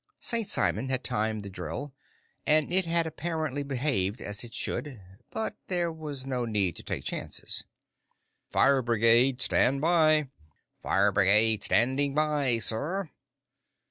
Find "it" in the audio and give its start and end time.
2.73-2.85, 4.43-4.51